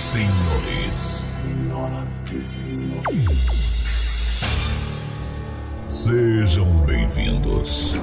[0.00, 1.24] senhores.
[5.88, 7.98] Sejam bem-vindos.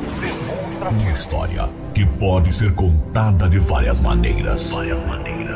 [0.92, 4.74] Uma história que pode ser contada de várias maneiras.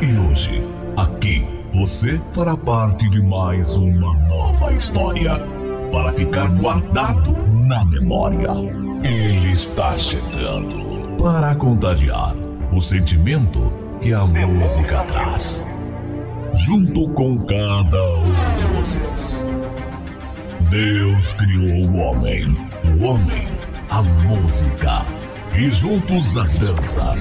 [0.01, 0.67] E hoje,
[0.97, 5.33] aqui, você fará parte de mais uma nova história
[5.91, 7.37] para ficar guardado
[7.67, 8.49] na memória.
[9.03, 12.35] Ele está chegando para contagiar
[12.73, 13.71] o sentimento
[14.02, 15.70] que a música traz.
[16.53, 19.45] Junto com cada um de vocês.
[20.69, 22.55] Deus criou o homem,
[22.85, 23.47] o homem,
[23.89, 25.05] a música
[25.55, 27.13] e juntos a dança.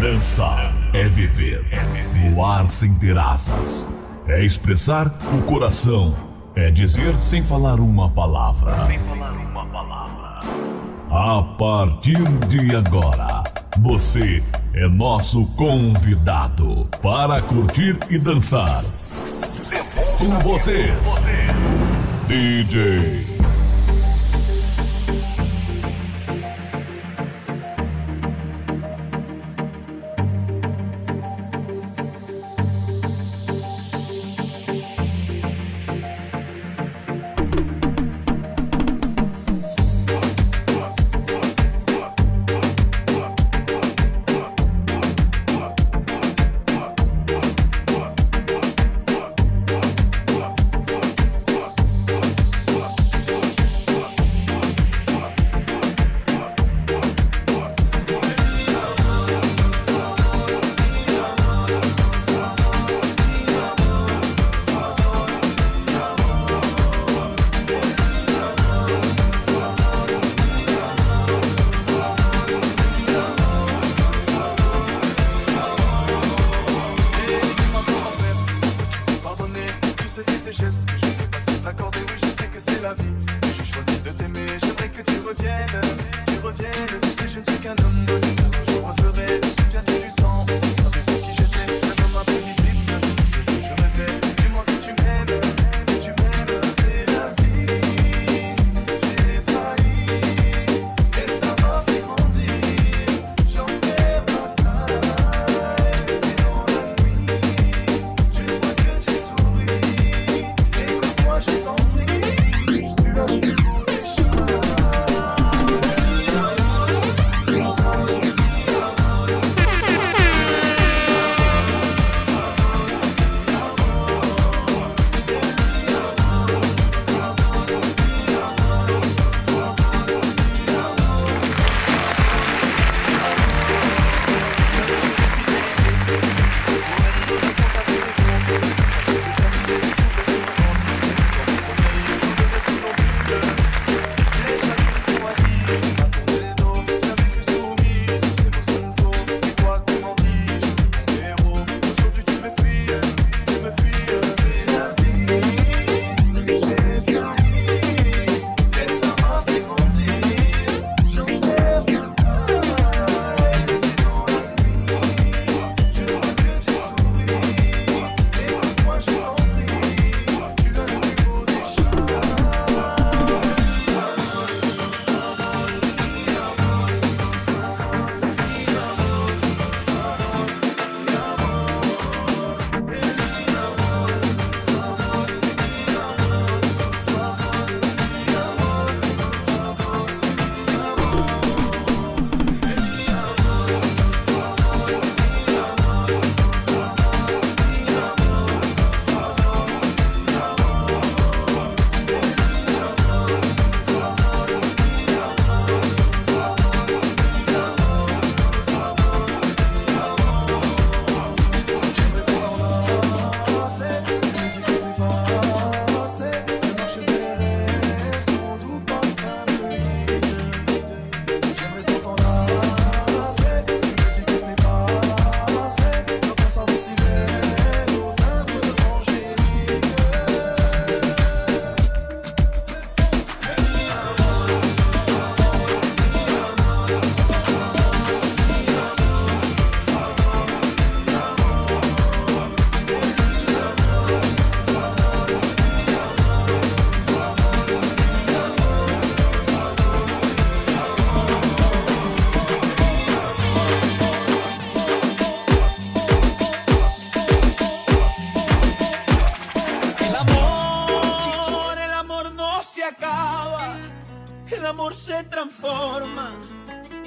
[0.00, 1.64] Dançar é viver,
[2.12, 3.88] voar sem ter asas,
[4.26, 6.14] é expressar o coração,
[6.54, 8.74] é dizer sem falar uma palavra.
[11.10, 13.42] A partir de agora,
[13.78, 14.42] você
[14.78, 18.84] é nosso convidado para curtir e dançar.
[20.18, 20.94] Com vocês,
[22.28, 23.27] DJ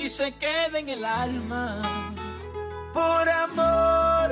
[0.03, 2.13] y se quede en el alma.
[2.93, 4.31] Por amor,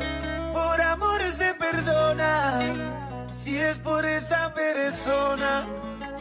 [0.52, 2.60] por amor se perdona.
[3.38, 5.68] Si es por esa persona,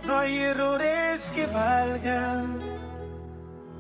[0.05, 2.61] no hay errores que valgan.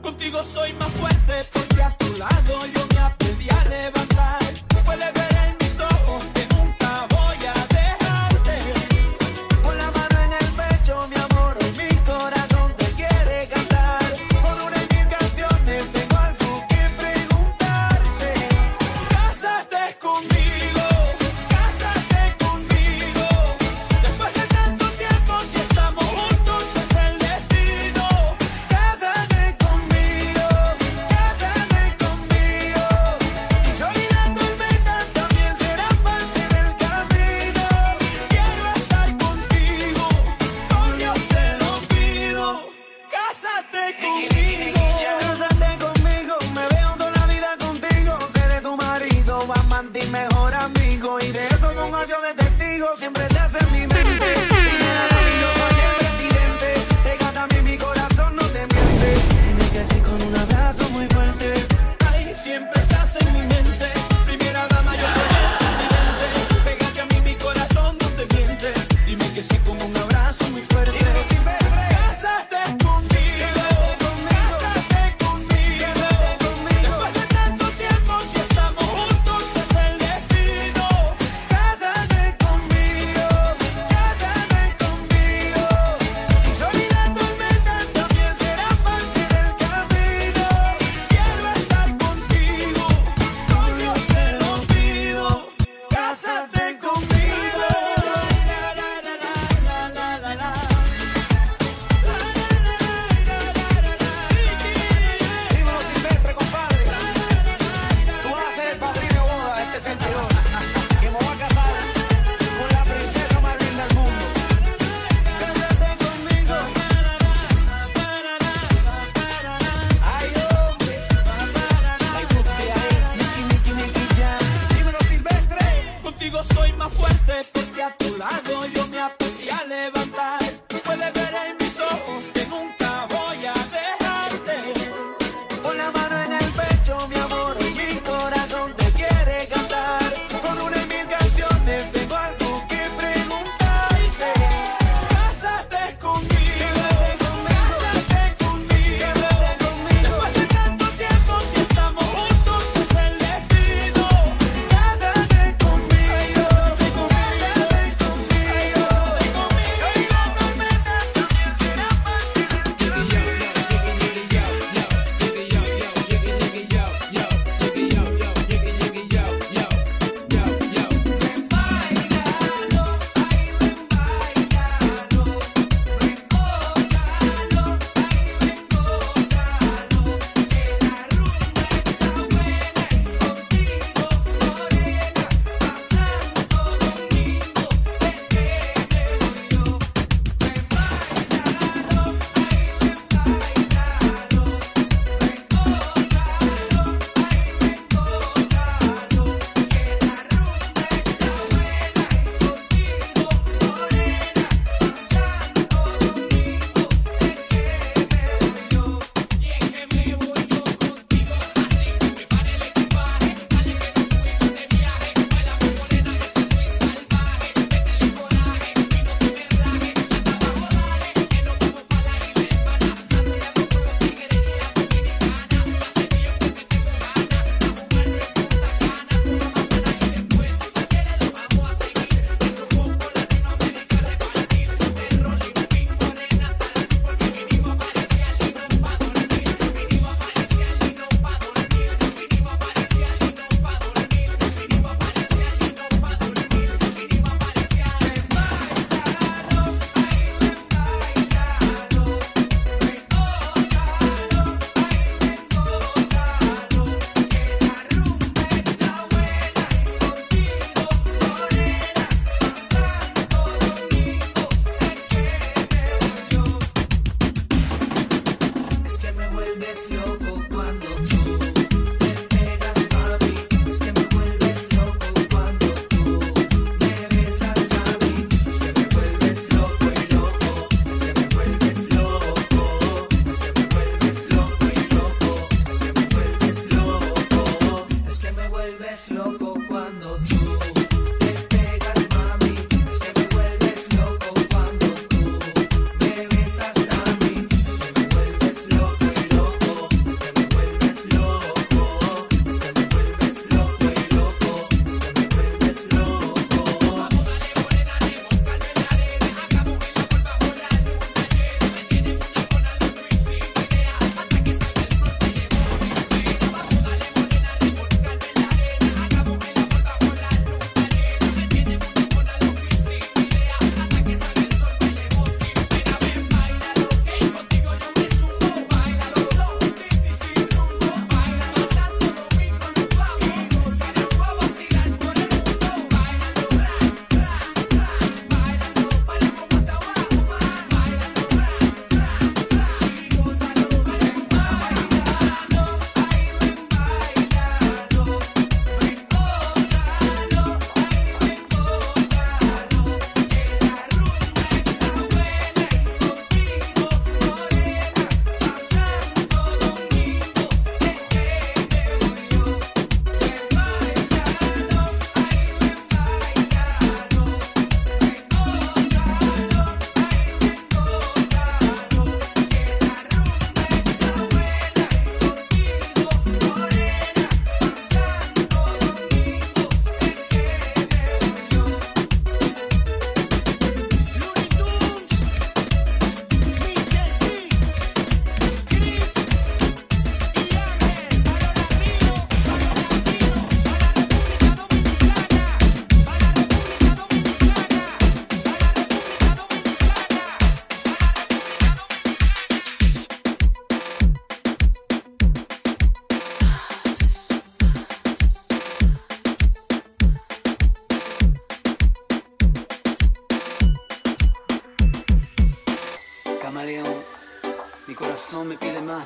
[0.02, 4.42] Contigo soy más fuerte porque a tu lado yo me aprendí a levantar.
[4.86, 5.57] Puedes ver en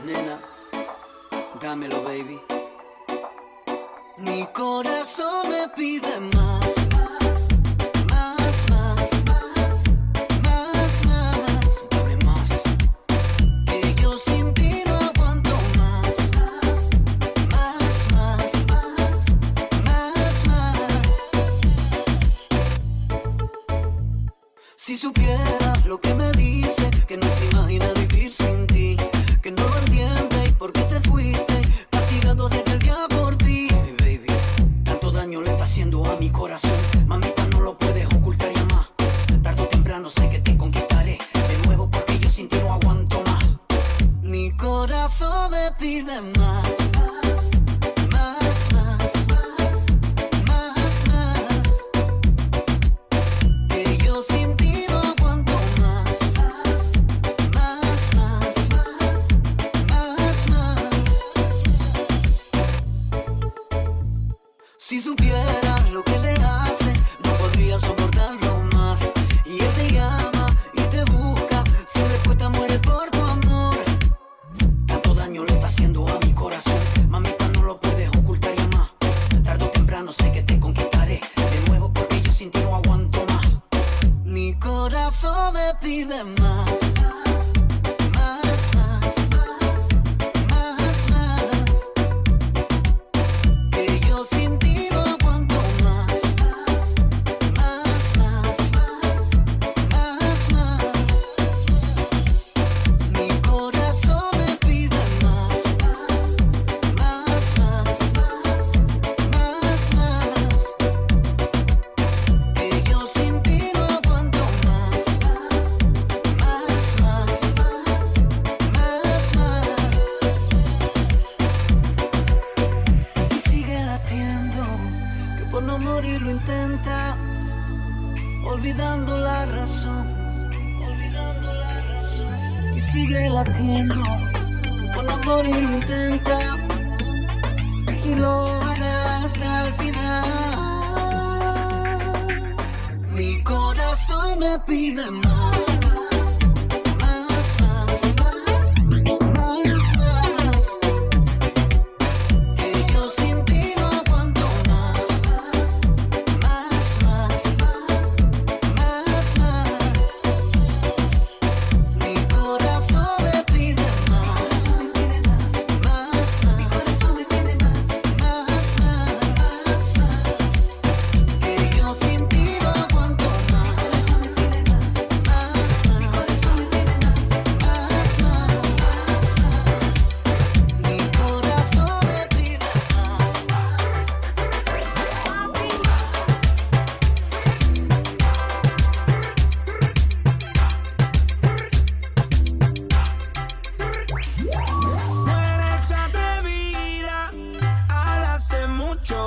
[0.00, 0.38] nena.
[1.60, 2.40] Dámelo, baby.
[4.18, 6.20] Mi corazón me pide.
[6.20, 6.81] Más,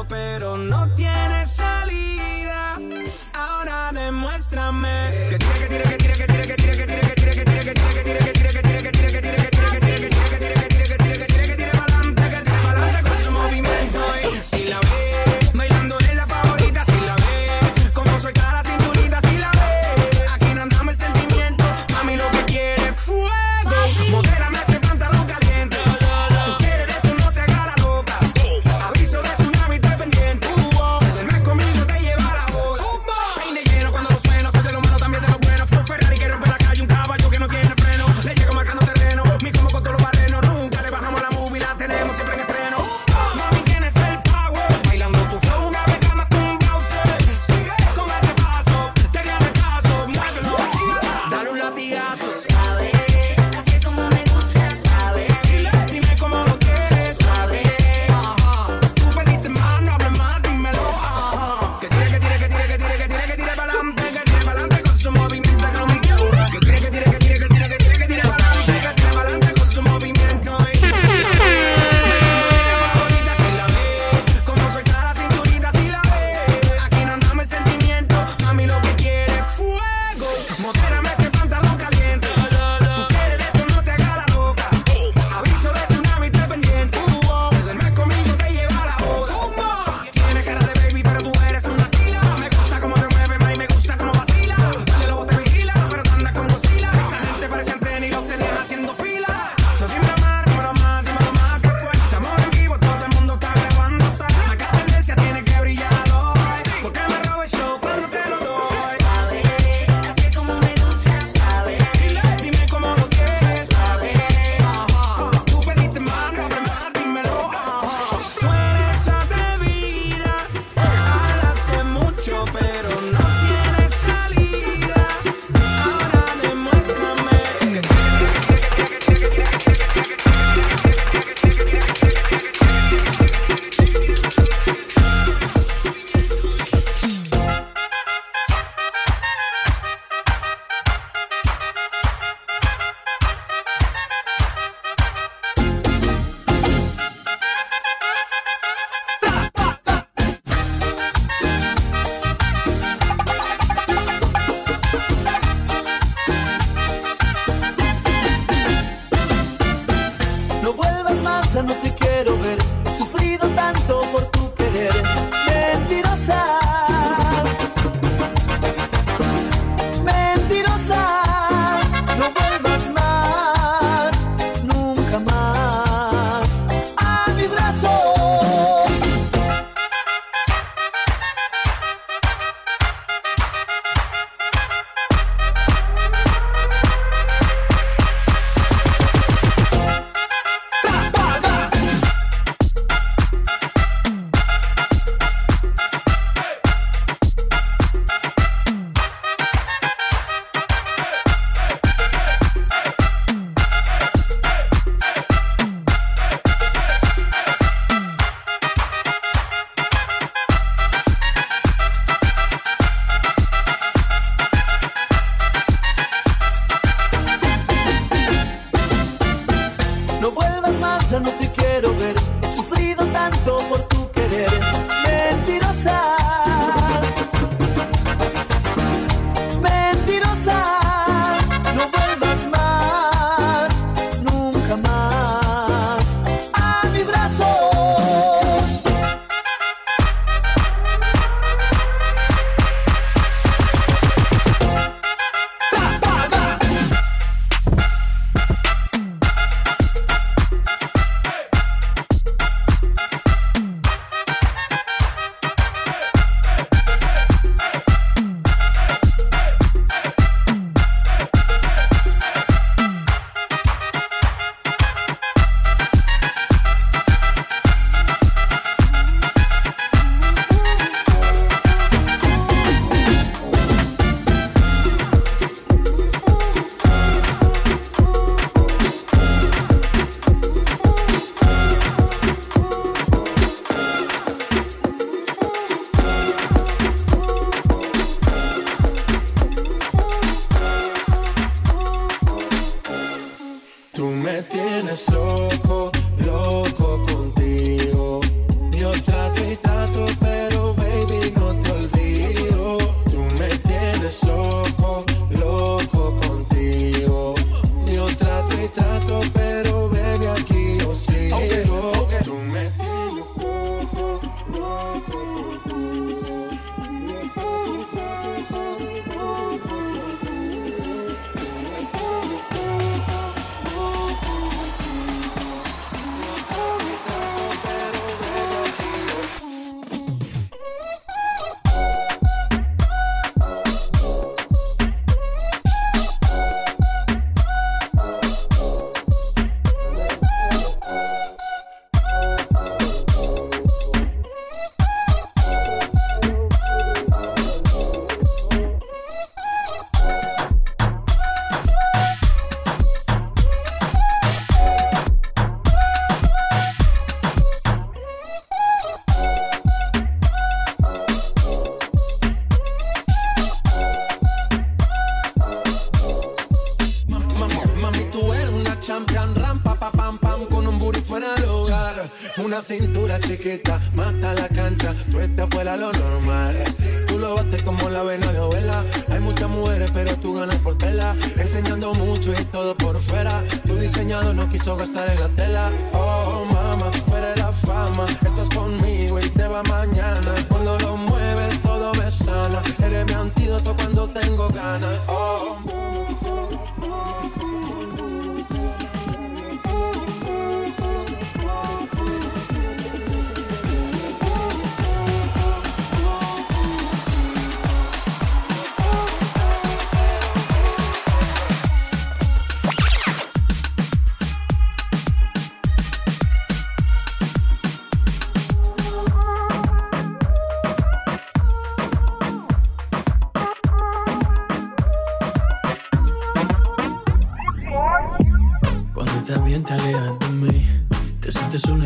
[0.03, 2.77] pero no tiene salida.
[3.33, 6.64] Ahora demuéstrame que tira, que tira, que tira, que tira, que tira.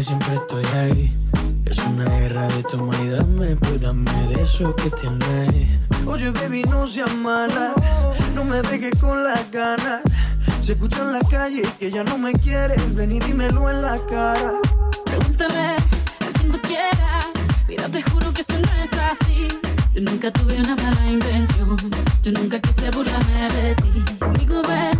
[0.03, 1.13] Siempre estoy ahí.
[1.65, 5.69] Es una guerra de toma y dame, pues dame de eso que tienes.
[6.05, 7.73] Oye, baby, no seas mala,
[8.33, 10.01] no me dejes con las ganas.
[10.61, 13.97] Se escucha en la calle que ya no me quieres, ven y dímelo en la
[14.09, 14.53] cara.
[15.05, 17.25] Pregúntame a quien tú quieras,
[17.67, 19.47] mira, te juro que eso no es así.
[19.93, 21.77] Yo nunca tuve una mala intención,
[22.23, 24.05] yo nunca quise burlarme de ti.
[24.19, 24.97] Conmigo ves,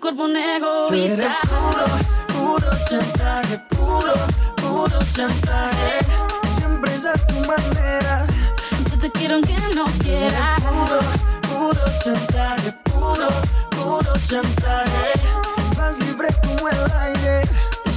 [0.00, 1.36] cuerpo un egoísta.
[1.48, 1.84] Puro,
[2.34, 4.14] puro chantaje, puro,
[4.56, 5.98] puro chantaje.
[6.58, 8.26] Siempre es a tu manera.
[8.90, 10.62] Yo te quiero aunque no quieras.
[10.62, 11.00] Puro,
[11.48, 13.28] puro chantaje, puro,
[13.70, 15.12] puro chantaje.
[15.76, 17.42] Vas libre como el aire.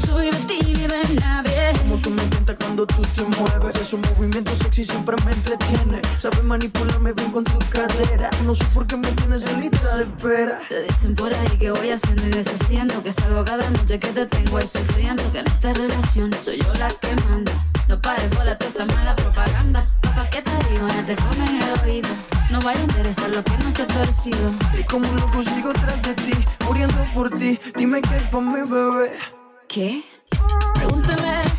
[0.06, 1.74] Soy de ti ni de nadie.
[1.80, 2.33] Como tú me
[2.64, 3.76] cuando tú te mueves.
[3.76, 6.02] Esos movimientos sexy siempre me entretiene.
[6.18, 8.30] Sabes manipularme bien con tu cadera.
[8.46, 10.60] No sé por qué me tienes en lista de espera.
[10.70, 14.26] Te dicen por ahí que voy haciendo y deshaciendo Que salgo cada noche que te
[14.26, 17.52] tengo ahí sufriendo Que en esta relación soy yo la que manda
[17.88, 20.88] No pares bola toda esa mala propaganda Papá, ¿qué te digo?
[20.88, 22.10] No te comen el oído
[22.52, 25.74] No vaya a interesar lo que no se ha torcido Y como un loco sigo
[25.74, 26.34] tras de ti,
[26.66, 27.60] muriendo por ti.
[27.76, 29.18] Dime qué hay pa' mi bebé.
[29.68, 30.04] ¿Qué?
[30.76, 31.53] Pregúntale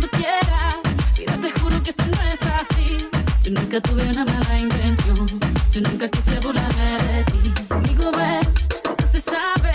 [0.00, 0.76] tú quieras.
[1.18, 3.08] Mira, te juro que eso no es así
[3.42, 5.26] Yo nunca tuve una mala intención.
[5.72, 7.54] Yo nunca quise burlarme de ti.
[7.68, 9.72] Conmigo ves, no se sabe.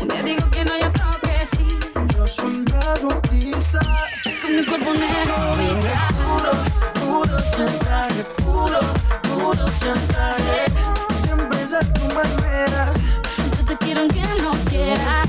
[0.00, 1.66] Un día digo que no, y otro que sí.
[2.14, 3.80] Yo soy un masoquista.
[4.40, 5.36] Con mi cuerpo negro
[6.22, 6.52] Puro,
[7.00, 8.80] puro chantaje, puro,
[9.22, 10.64] puro chantaje.
[11.24, 12.92] Siempre es a tu manera.
[13.56, 15.21] Yo te quiero aunque no quieras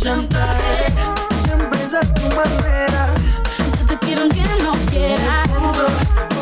[0.00, 0.86] chantaje.
[1.44, 3.08] Siempre es a tu manera.
[3.78, 5.86] Yo te quiero aunque no quieras Puro,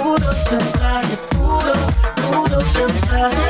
[0.02, 1.72] puro chantaje, puro,
[2.30, 3.47] puro chantaje.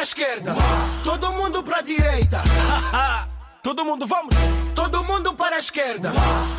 [0.00, 0.54] Para a esquerda,
[1.04, 2.42] todo mundo para a direita.
[3.62, 4.34] Todo mundo, vamos!
[4.74, 6.10] Todo mundo para a esquerda,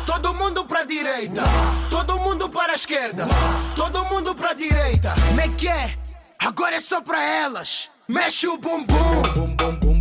[0.06, 1.42] todo mundo para a direita,
[1.90, 3.26] todo mundo para a esquerda,
[3.74, 5.12] todo mundo para a direita.
[5.26, 5.98] Como é que é?
[6.38, 7.90] Agora é só para elas.
[8.06, 9.91] Mexe o bumbum.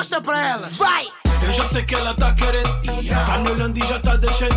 [0.00, 0.68] Mostra pra ela.
[0.78, 1.08] Vai!
[1.42, 2.70] Eu já sei que ela tá querendo.
[3.26, 4.56] Tá me olhando e já tá deixando.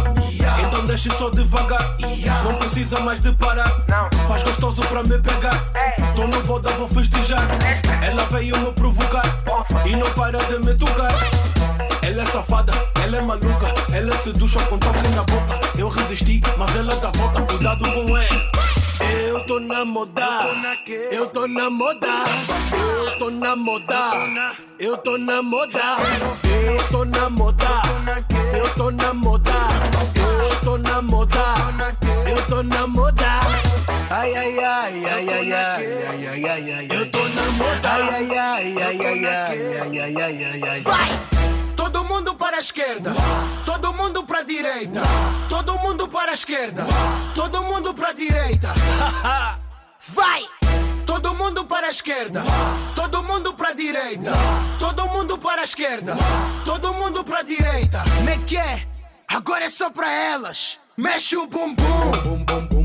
[0.65, 1.97] Então deixe só devagar.
[2.45, 3.69] Não precisa mais de parar.
[4.25, 5.61] Faz gostoso pra me pegar.
[6.15, 7.45] Tô no boda, vou festejar.
[8.01, 9.25] Ela veio me provocar.
[9.85, 11.11] E não para de me tocar.
[12.01, 12.71] Ela é safada,
[13.03, 13.67] ela é maluca.
[13.91, 15.59] Ela seduz só com toque na boca.
[15.77, 17.41] Eu resisti, mas ela dá volta.
[17.41, 18.62] Cuidado com ela.
[18.99, 20.27] Eu tô na moda,
[21.11, 22.23] eu tô na moda,
[22.71, 24.11] eu tô na moda,
[24.79, 25.97] eu tô na moda,
[26.67, 27.81] eu tô na moda,
[28.55, 29.67] eu tô na moda,
[30.15, 31.55] eu tô na moda,
[32.29, 33.39] eu tô na moda.
[34.09, 36.87] Ai ai ai ai ai ai ai ai ai ai.
[36.91, 37.89] Eu tô na moda.
[37.89, 40.81] Ai ai ai ai ai ai ai ai ai ai.
[40.81, 41.19] Vai!
[41.75, 43.11] Todo mundo para a esquerda,
[43.65, 45.01] todo mundo para a direita,
[45.49, 46.85] todo mundo para a esquerda,
[47.35, 48.73] todo mundo para a direita.
[50.07, 50.43] Vai!
[51.05, 52.41] Todo mundo para a esquerda,
[52.95, 54.31] todo mundo para a direita,
[54.79, 56.15] todo mundo para a esquerda,
[56.63, 58.03] todo mundo para a direita.
[58.15, 58.87] Como é que é?
[59.27, 60.79] Agora é só para elas.
[60.95, 62.82] Mexe o bumbum.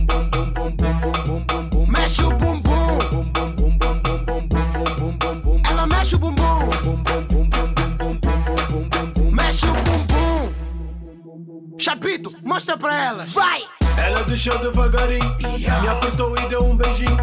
[11.79, 13.25] Chapito, mostra pra ela.
[13.27, 13.63] Vai!
[13.97, 17.17] Ela deixou devagarinho, me apertou e deu um beijinho.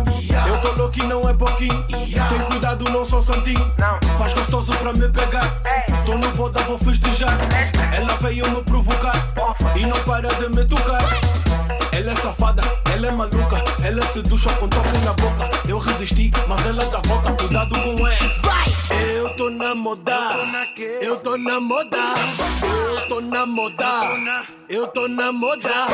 [0.48, 1.86] Eu tô louco e não é pouquinho.
[1.88, 3.74] Tem cuidado, não sou santinho.
[4.18, 5.62] Faz gostoso pra me pegar.
[6.06, 7.38] Tô no boda, vou festejar.
[7.94, 9.14] Ela veio me provocar
[9.76, 11.02] e não para de me tocar.
[11.96, 12.62] Ela é safada,
[12.94, 13.64] ela é maluca.
[13.82, 15.50] Ela seduz só com toque na boca.
[15.68, 17.32] Eu resisti, mas ela dá volta.
[17.34, 18.32] Cuidado com ela.
[18.44, 18.66] Vai!
[19.14, 20.18] Eu tô na moda.
[21.02, 22.14] Eu tô na moda.
[22.62, 24.12] Eu tô na moda.
[24.70, 25.88] Eu tô na moda.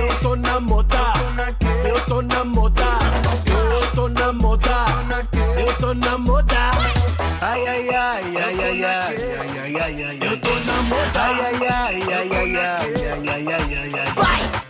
[0.00, 1.12] Eu tô na moda.
[1.84, 2.96] Eu tô na moda.
[6.06, 6.70] na moda.
[7.40, 10.18] Ai, ai, ai, ai, ai, ai, ai, ai, ai, ai.
[10.20, 11.20] Eu tô na moda.
[11.20, 14.12] Ai, ai, ai, ai, ai, ai, ai, ai, ai, ai, ai.
[14.14, 14.65] Vai!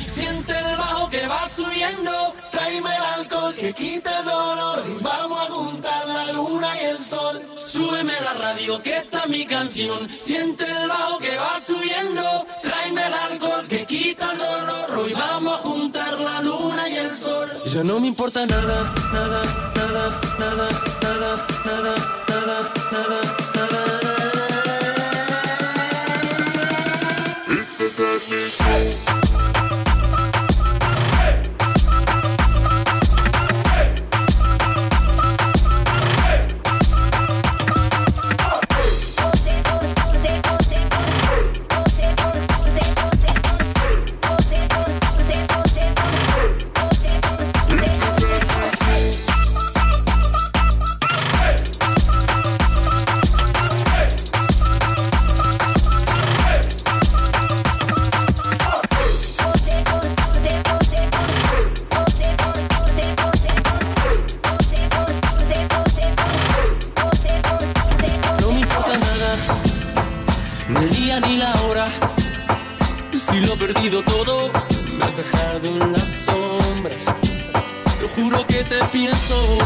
[0.00, 4.82] Siente el bajo que va subiendo, tráeme el alcohol que quite el dolor.
[4.88, 7.42] y Vamos a juntar la luna y el sol.
[7.54, 10.10] Súbeme la radio que está mi canción.
[10.10, 14.98] Siente el bajo que va subiendo, tráeme el alcohol que quita el dolor.
[14.98, 17.50] Hoy vamos a juntar la luna y el sol.
[17.66, 19.42] Ya no me importa nada, nada,
[19.76, 20.68] nada, nada,
[21.04, 21.94] nada, nada,
[22.30, 22.72] nada.
[22.92, 23.45] nada.
[75.16, 77.06] dejado en las sombras.
[77.98, 79.58] Te juro que te pienso.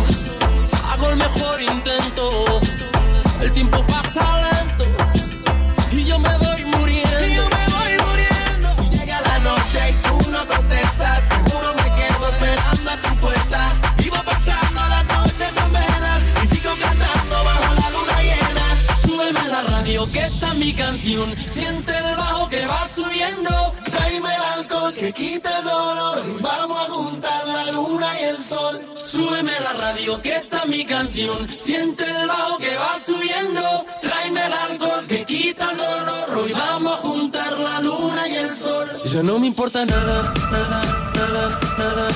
[30.23, 31.51] que está mi canción.
[31.53, 33.85] Siente el bajo que va subiendo.
[34.03, 36.51] Tráeme el alcohol que quita el horror.
[36.51, 38.89] Y vamos a juntar la luna y el sol.
[39.05, 40.83] Ya no me importa nada, nada,
[41.17, 42.09] nada, nada,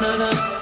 [0.00, 0.18] nada.
[0.18, 0.55] nada.